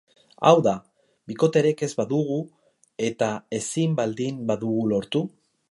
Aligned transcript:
Hau 0.49 0.53
da, 0.67 0.71
bikoterik 1.31 1.83
ez 1.89 1.91
badugu 1.99 2.39
eta 3.11 3.29
ezin 3.63 3.97
baldin 4.03 4.43
badugu 4.53 4.93
lortu? 4.95 5.27